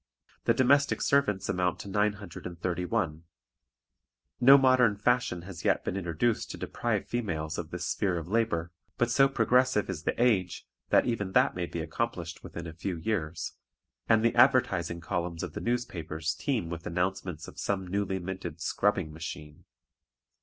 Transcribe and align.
The 0.45 0.55
domestic 0.55 0.99
servants 0.99 1.47
amount 1.47 1.77
to 1.81 1.87
931. 1.87 3.21
No 4.39 4.57
modern 4.57 4.97
fashion 4.97 5.43
has 5.43 5.63
yet 5.63 5.85
been 5.85 5.95
introduced 5.95 6.49
to 6.49 6.57
deprive 6.57 7.07
females 7.07 7.59
of 7.59 7.69
this 7.69 7.85
sphere 7.85 8.17
of 8.17 8.27
labor, 8.27 8.71
but 8.97 9.11
so 9.11 9.29
progressive 9.29 9.91
is 9.91 10.01
the 10.01 10.19
age 10.19 10.65
that 10.89 11.05
even 11.05 11.33
that 11.33 11.53
may 11.55 11.67
be 11.67 11.81
accomplished 11.81 12.43
within 12.43 12.65
a 12.65 12.73
few 12.73 12.97
years, 12.97 13.53
and 14.09 14.25
the 14.25 14.33
advertising 14.33 15.01
columns 15.01 15.43
of 15.43 15.53
the 15.53 15.61
newspapers 15.61 16.33
teem 16.33 16.67
with 16.71 16.87
announcements 16.87 17.47
of 17.47 17.59
some 17.59 17.85
newly 17.85 18.15
invented 18.15 18.59
"scrubbing 18.59 19.13
machine." 19.13 19.65